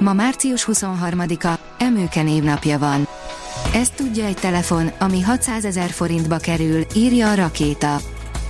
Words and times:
Ma 0.00 0.12
március 0.12 0.68
23-a, 0.72 1.58
Emőke 1.78 2.22
névnapja 2.22 2.78
van. 2.78 3.08
Ezt 3.74 3.94
tudja 3.94 4.24
egy 4.24 4.36
telefon, 4.36 4.90
ami 4.98 5.20
600 5.20 5.64
ezer 5.64 5.90
forintba 5.90 6.36
kerül, 6.36 6.84
írja 6.94 7.30
a 7.30 7.34
rakéta. 7.34 7.94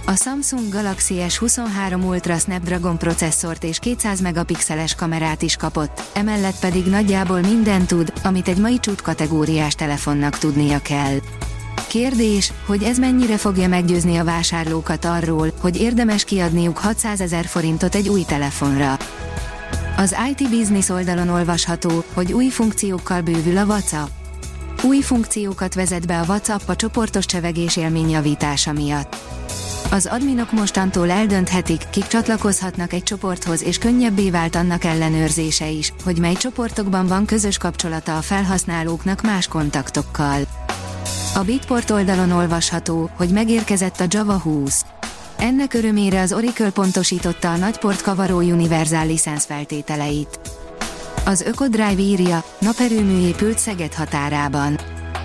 A 0.06 0.16
Samsung 0.16 0.68
Galaxy 0.68 1.14
S23 1.28 2.06
Ultra 2.06 2.36
Snapdragon 2.36 2.98
processzort 2.98 3.64
és 3.64 3.78
200 3.78 4.20
megapixeles 4.20 4.94
kamerát 4.94 5.42
is 5.42 5.56
kapott, 5.56 6.02
emellett 6.12 6.58
pedig 6.60 6.86
nagyjából 6.86 7.40
minden 7.40 7.86
tud, 7.86 8.12
amit 8.24 8.48
egy 8.48 8.58
mai 8.58 8.78
csút 8.78 9.00
kategóriás 9.00 9.74
telefonnak 9.74 10.38
tudnia 10.38 10.78
kell. 10.78 11.18
Kérdés, 11.88 12.52
hogy 12.66 12.82
ez 12.82 12.98
mennyire 12.98 13.36
fogja 13.36 13.68
meggyőzni 13.68 14.16
a 14.16 14.24
vásárlókat 14.24 15.04
arról, 15.04 15.52
hogy 15.60 15.80
érdemes 15.80 16.24
kiadniuk 16.24 16.78
600 16.78 17.20
ezer 17.20 17.44
forintot 17.44 17.94
egy 17.94 18.08
új 18.08 18.22
telefonra. 18.22 18.96
Az 20.00 20.16
IT 20.30 20.50
Business 20.50 20.88
oldalon 20.88 21.28
olvasható, 21.28 22.04
hogy 22.14 22.32
új 22.32 22.48
funkciókkal 22.48 23.20
bővül 23.20 23.56
a 23.56 23.64
WhatsApp. 23.64 24.08
Új 24.82 25.00
funkciókat 25.00 25.74
vezet 25.74 26.06
be 26.06 26.20
a 26.20 26.24
WhatsApp 26.28 26.68
a 26.68 26.76
csoportos 26.76 27.26
csevegés 27.26 27.76
élmény 27.76 28.16
miatt. 28.74 29.16
Az 29.90 30.06
adminok 30.06 30.52
mostantól 30.52 31.10
eldönthetik, 31.10 31.82
kik 31.90 32.06
csatlakozhatnak 32.06 32.92
egy 32.92 33.02
csoporthoz 33.02 33.62
és 33.62 33.78
könnyebbé 33.78 34.30
vált 34.30 34.54
annak 34.54 34.84
ellenőrzése 34.84 35.68
is, 35.68 35.92
hogy 36.04 36.18
mely 36.18 36.34
csoportokban 36.34 37.06
van 37.06 37.26
közös 37.26 37.58
kapcsolata 37.58 38.16
a 38.16 38.22
felhasználóknak 38.22 39.22
más 39.22 39.48
kontaktokkal. 39.48 40.40
A 41.34 41.40
Bitport 41.40 41.90
oldalon 41.90 42.30
olvasható, 42.30 43.10
hogy 43.16 43.28
megérkezett 43.28 44.00
a 44.00 44.06
Java 44.08 44.38
20. 44.38 44.84
Ennek 45.40 45.74
örömére 45.74 46.20
az 46.20 46.32
Oracle 46.32 46.70
pontosította 46.70 47.52
a 47.52 47.56
nagyport 47.56 48.02
kavaró 48.02 48.36
univerzál 48.36 49.06
licensz 49.06 49.44
feltételeit. 49.44 50.40
Az 51.24 51.40
Ökodrive 51.40 52.00
írja, 52.00 52.44
naperőmű 52.58 53.20
épült 53.20 53.58
Szeged 53.58 53.94
határában. 53.94 54.78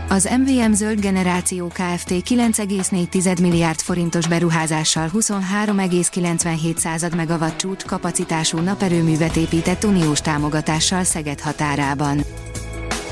Az 0.09 0.29
MVM 0.37 0.71
zöld 0.71 0.99
generáció 0.99 1.67
Kft. 1.67 2.09
9,4 2.09 3.41
milliárd 3.41 3.79
forintos 3.79 4.27
beruházással 4.27 5.09
23,97 5.13 7.15
megawatt 7.15 7.57
csúcs 7.57 7.83
kapacitású 7.83 8.57
naperőművet 8.57 9.35
épített 9.35 9.83
uniós 9.83 10.21
támogatással 10.21 11.03
Szeged 11.03 11.39
határában. 11.39 12.23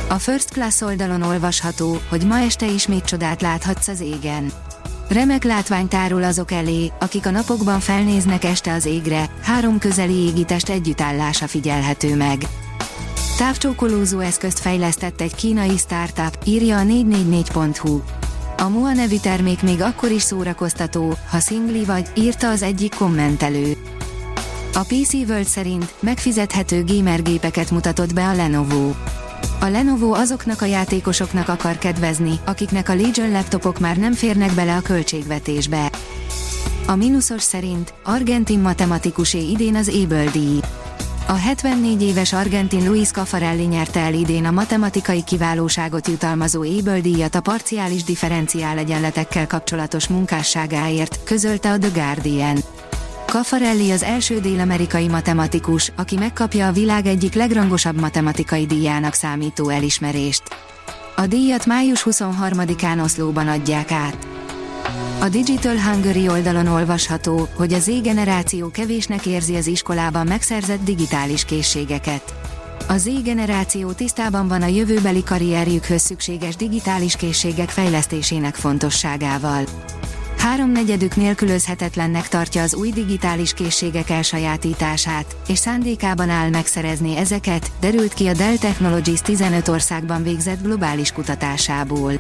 A 0.10 0.20
First 0.20 0.50
Class 0.50 0.82
oldalon 0.82 1.22
olvasható, 1.22 1.98
hogy 2.10 2.26
ma 2.26 2.40
este 2.40 2.66
ismét 2.66 3.06
csodát 3.06 3.42
láthatsz 3.42 3.88
az 3.88 4.00
égen. 4.00 4.52
Remek 5.14 5.44
látvány 5.44 5.88
tárul 5.88 6.24
azok 6.24 6.52
elé, 6.52 6.92
akik 7.00 7.26
a 7.26 7.30
napokban 7.30 7.80
felnéznek 7.80 8.44
este 8.44 8.74
az 8.74 8.86
égre, 8.86 9.30
három 9.42 9.80
közeli 9.80 10.14
égitest 10.14 10.70
együttállása 10.70 11.48
figyelhető 11.48 12.16
meg. 12.16 12.42
Távcsókolózó 13.38 14.20
eszközt 14.20 14.60
fejlesztett 14.60 15.22
egy 15.22 15.36
kínai 15.36 15.78
startup, 15.78 16.38
írja 16.46 16.78
a 16.78 16.82
444.hu. 16.82 18.02
A 18.58 18.70
MUA 18.70 18.94
nevű 18.94 19.18
termék 19.18 19.62
még 19.62 19.82
akkor 19.82 20.12
is 20.12 20.22
szórakoztató, 20.22 21.18
ha 21.30 21.40
szingli 21.40 21.86
vagy, 21.86 22.08
írta 22.16 22.50
az 22.50 22.62
egyik 22.62 22.96
kommentelő. 22.96 23.78
A 24.74 24.80
PC 24.80 25.14
World 25.14 25.46
szerint 25.46 25.94
megfizethető 26.00 26.84
gamergépeket 26.84 27.72
mutatott 27.72 28.14
be 28.14 28.28
a 28.28 28.34
Lenovo. 28.34 28.92
A 29.60 29.66
Lenovo 29.66 30.14
azoknak 30.14 30.62
a 30.62 30.66
játékosoknak 30.66 31.48
akar 31.48 31.78
kedvezni, 31.78 32.40
akiknek 32.46 32.90
a 32.90 32.96
Legion 32.96 33.32
laptopok 33.32 33.80
már 33.80 33.98
nem 33.98 34.14
férnek 34.14 34.54
bele 34.54 34.76
a 34.76 34.82
költségvetésbe. 34.82 35.92
A 36.88 36.96
mínuszos 36.96 37.42
szerint 37.42 37.94
argentin 38.04 38.60
matematikusé 38.60 39.50
idén 39.50 39.76
az 39.76 39.92
Able 40.04 40.26
díj. 40.32 40.60
A 41.28 41.34
74 41.34 42.02
éves 42.02 42.34
argentin 42.34 42.88
Luis 42.88 43.12
Caffarelli 43.12 43.64
nyerte 43.64 44.00
el 44.00 44.14
idén 44.14 44.46
a 44.46 44.52
matematikai 44.52 45.24
kiválóságot 45.24 46.08
jutalmazó 46.08 46.62
Able 46.62 47.00
díjat 47.00 47.36
a 47.36 47.42
parciális 47.42 48.04
differenciál 48.04 48.78
egyenletekkel 48.78 49.48
kapcsolatos 49.48 50.08
munkásságáért, 50.08 51.20
közölte 51.24 51.72
a 51.72 51.78
The 51.78 51.90
Guardian. 51.94 52.58
Caffarelli 53.34 53.92
az 53.92 54.04
első 54.04 54.40
dél-amerikai 54.40 55.08
matematikus, 55.08 55.92
aki 55.96 56.18
megkapja 56.18 56.68
a 56.68 56.72
világ 56.72 57.06
egyik 57.06 57.34
legrangosabb 57.34 58.00
matematikai 58.00 58.66
díjának 58.66 59.14
számító 59.14 59.70
elismerést. 59.70 60.44
A 61.16 61.28
díjat 61.28 61.66
május 61.66 62.06
23-án 62.10 63.04
Oszlóban 63.04 63.48
adják 63.48 63.92
át. 63.92 64.28
A 65.20 65.30
Digital 65.30 65.78
Hungary 65.78 66.28
oldalon 66.28 66.68
olvasható, 66.68 67.48
hogy 67.56 67.74
a 67.74 67.80
Z 67.80 68.02
generáció 68.02 68.70
kevésnek 68.70 69.26
érzi 69.26 69.56
az 69.56 69.68
iskolában 69.68 70.28
megszerzett 70.28 70.84
digitális 70.84 71.46
készségeket. 71.46 72.34
A 72.88 72.98
Z 72.98 73.10
generáció 73.24 73.92
tisztában 73.92 74.48
van 74.48 74.62
a 74.62 74.68
jövőbeli 74.68 75.24
karrierjükhöz 75.24 76.02
szükséges 76.02 76.56
digitális 76.56 77.16
készségek 77.16 77.70
fejlesztésének 77.70 78.56
fontosságával. 78.56 79.64
Háromnegyedük 80.44 81.16
nélkülözhetetlennek 81.16 82.28
tartja 82.28 82.62
az 82.62 82.76
új 82.76 82.90
digitális 82.90 83.54
készségek 83.54 84.10
elsajátítását, 84.10 85.36
és 85.48 85.58
szándékában 85.58 86.30
áll 86.30 86.50
megszerezni 86.50 87.18
ezeket, 87.18 87.72
derült 87.80 88.14
ki 88.14 88.28
a 88.28 88.34
Dell 88.34 88.58
Technologies 88.58 89.22
15 89.22 89.68
országban 89.68 90.24
végzett 90.24 90.62
globális 90.62 91.12
kutatásából. 91.12 92.14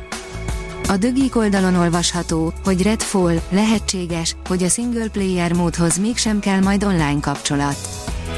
A 0.88 0.97
Dögik 0.97 1.35
oldalon 1.35 1.75
olvasható, 1.75 2.53
hogy 2.63 2.81
Redfall 2.81 3.41
lehetséges, 3.50 4.35
hogy 4.47 4.63
a 4.63 4.69
single 4.69 5.07
player 5.07 5.53
módhoz 5.53 5.97
mégsem 5.97 6.39
kell 6.39 6.59
majd 6.59 6.83
online 6.83 7.19
kapcsolat. 7.19 7.78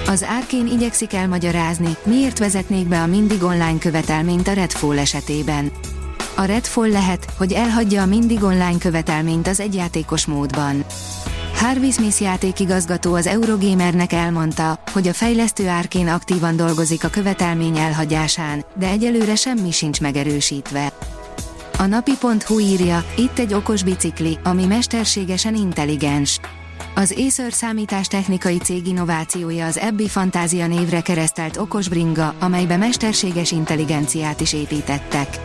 Az 0.08 0.26
Arkane 0.40 0.72
igyekszik 0.72 1.14
elmagyarázni, 1.14 1.96
miért 2.04 2.40
vezetnék 2.40 2.88
be 2.88 3.02
a 3.02 3.06
mindig 3.06 3.44
online 3.44 3.78
követelményt 3.80 4.48
a 4.48 4.54
Redfall 4.54 4.98
esetében. 4.98 5.72
A 6.38 6.44
Redfall 6.44 6.90
lehet, 6.90 7.26
hogy 7.38 7.52
elhagyja 7.54 8.02
a 8.02 8.06
mindig 8.06 8.44
online 8.44 8.78
követelményt 8.80 9.48
az 9.48 9.60
egyjátékos 9.60 10.26
módban. 10.26 10.86
Harvey 11.56 11.92
Smith 11.92 12.22
játékigazgató 12.22 13.14
az 13.14 13.28
Eurogamernek 13.28 14.14
elmondta, 14.14 14.80
hogy 14.92 15.08
a 15.08 15.14
fejlesztő 15.14 15.68
árkén 15.68 16.08
aktívan 16.08 16.56
dolgozik 16.56 17.04
a 17.04 17.10
követelmény 17.10 17.78
elhagyásán, 17.78 18.66
de 18.78 18.88
egyelőre 18.88 19.36
semmi 19.36 19.72
sincs 19.72 20.02
megerősítve. 20.02 20.92
A 21.78 21.86
napi.hu 21.86 22.60
írja, 22.60 23.06
itt 23.18 23.40
egy 23.40 23.54
okos 23.54 23.84
bicikli, 23.84 24.38
ami 24.44 24.66
mesterségesen 24.66 25.56
intelligens. 25.56 26.40
Az 26.96 27.16
Acer 27.18 27.54
számítástechnikai 27.54 28.58
cég 28.58 28.88
innovációja 28.88 29.66
az 29.66 29.78
Ebbi 29.78 30.08
Fantázia 30.08 30.68
névre 30.68 31.02
keresztelt 31.02 31.58
okos 31.58 31.90
bringa, 31.90 32.34
amelybe 32.40 32.78
mesterséges 32.78 33.52
intelligenciát 33.52 34.42
is 34.42 34.54
építettek. 34.54 35.40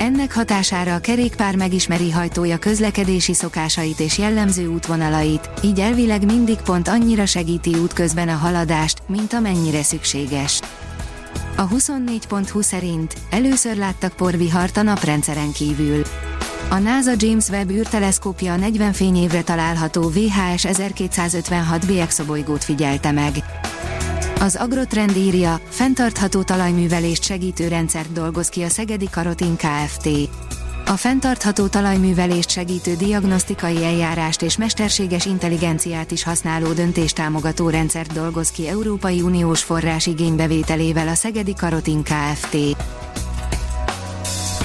Ennek 0.00 0.34
hatására 0.34 0.94
a 0.94 0.98
kerékpár 0.98 1.56
megismeri 1.56 2.10
hajtója 2.10 2.58
közlekedési 2.58 3.34
szokásait 3.34 4.00
és 4.00 4.18
jellemző 4.18 4.66
útvonalait, 4.66 5.50
így 5.62 5.80
elvileg 5.80 6.24
mindig 6.24 6.56
pont 6.56 6.88
annyira 6.88 7.26
segíti 7.26 7.74
útközben 7.74 8.28
a 8.28 8.34
haladást, 8.34 9.02
mint 9.06 9.32
amennyire 9.32 9.82
szükséges. 9.82 10.60
A 11.56 11.68
24.20 11.68 12.62
szerint 12.62 13.14
először 13.30 13.76
láttak 13.76 14.12
porvihart 14.12 14.76
a 14.76 14.82
naprendszeren 14.82 15.52
kívül. 15.52 16.02
A 16.70 16.78
NASA 16.78 17.12
James 17.16 17.48
Webb 17.48 17.70
űrteleszkópja 17.70 18.52
a 18.52 18.56
40 18.56 18.92
fényévre 18.92 19.42
található 19.42 20.08
VHS 20.08 20.64
1256b 20.64 22.00
exobolygót 22.00 22.64
figyelte 22.64 23.10
meg. 23.10 23.32
Az 24.40 24.56
Agrotrend 24.56 25.16
írja, 25.16 25.60
fenntartható 25.68 26.42
talajművelést 26.42 27.22
segítő 27.22 27.68
rendszert 27.68 28.12
dolgoz 28.12 28.48
ki 28.48 28.62
a 28.62 28.68
Szegedi 28.68 29.08
Karotin 29.10 29.56
Kft. 29.56 30.08
A 30.86 30.96
fenntartható 30.96 31.66
talajművelést 31.66 32.50
segítő 32.50 32.94
diagnosztikai 32.94 33.84
eljárást 33.84 34.42
és 34.42 34.56
mesterséges 34.56 35.26
intelligenciát 35.26 36.10
is 36.10 36.22
használó 36.22 36.72
döntéstámogató 36.72 37.68
rendszert 37.68 38.12
dolgoz 38.12 38.50
ki 38.50 38.68
Európai 38.68 39.20
Uniós 39.20 39.62
forrás 39.62 40.06
igénybevételével 40.06 41.08
a 41.08 41.14
Szegedi 41.14 41.54
Karotin 41.54 42.02
Kft. 42.02 42.56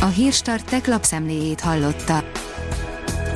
A 0.01 0.05
Hírstart 0.05 0.65
tech 0.65 0.89
lapszemléjét 0.89 1.61
hallotta. 1.61 2.34